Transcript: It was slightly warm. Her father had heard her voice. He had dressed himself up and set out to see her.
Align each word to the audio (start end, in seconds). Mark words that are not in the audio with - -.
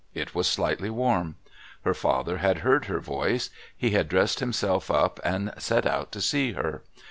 It 0.15 0.33
was 0.33 0.47
slightly 0.47 0.89
warm. 0.89 1.35
Her 1.83 1.93
father 1.93 2.37
had 2.37 2.61
heard 2.65 2.85
her 2.85 2.99
voice. 2.99 3.51
He 3.77 3.91
had 3.91 4.09
dressed 4.09 4.39
himself 4.39 4.89
up 4.89 5.19
and 5.23 5.53
set 5.59 5.85
out 5.85 6.11
to 6.13 6.21
see 6.21 6.53
her. 6.53 6.81